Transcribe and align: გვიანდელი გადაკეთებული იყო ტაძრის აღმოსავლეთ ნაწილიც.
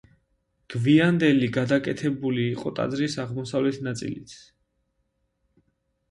გვიანდელი 0.73 1.49
გადაკეთებული 1.57 2.45
იყო 2.53 2.71
ტაძრის 2.79 3.17
აღმოსავლეთ 3.25 3.77
ნაწილიც. 3.89 4.33